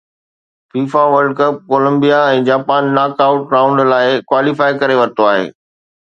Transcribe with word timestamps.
FIFA 0.69 1.01
World 1.13 1.33
Cup 1.39 1.57
Colombia 1.73 2.21
۽ 2.37 2.39
Japan 2.47 2.89
knock 2.95 3.21
out 3.25 3.53
round 3.57 3.83
لاءِ 3.91 4.17
qualify 4.33 4.79
ڪري 4.85 4.97
ورتو 5.01 5.29
آهي 5.35 5.45